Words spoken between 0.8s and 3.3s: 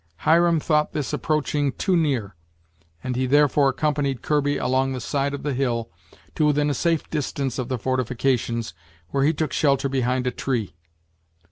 this approaching too near, and he